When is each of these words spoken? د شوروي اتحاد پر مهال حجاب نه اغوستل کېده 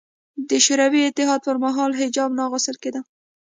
د 0.49 0.51
شوروي 0.65 1.01
اتحاد 1.05 1.41
پر 1.47 1.55
مهال 1.63 1.91
حجاب 1.99 2.29
نه 2.37 2.41
اغوستل 2.47 2.75
کېده 2.83 3.01